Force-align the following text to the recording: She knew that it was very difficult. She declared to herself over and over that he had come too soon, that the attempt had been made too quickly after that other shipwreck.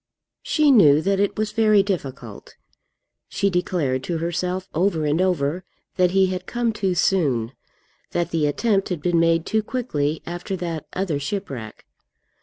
She 0.41 0.71
knew 0.71 0.99
that 1.03 1.19
it 1.19 1.37
was 1.37 1.51
very 1.51 1.83
difficult. 1.83 2.55
She 3.29 3.51
declared 3.51 4.01
to 4.05 4.17
herself 4.17 4.67
over 4.73 5.05
and 5.05 5.21
over 5.21 5.63
that 5.95 6.09
he 6.09 6.25
had 6.25 6.47
come 6.47 6.73
too 6.73 6.95
soon, 6.95 7.51
that 8.09 8.31
the 8.31 8.47
attempt 8.47 8.89
had 8.89 9.03
been 9.03 9.19
made 9.19 9.45
too 9.45 9.61
quickly 9.61 10.23
after 10.25 10.55
that 10.55 10.87
other 10.93 11.19
shipwreck. 11.19 11.85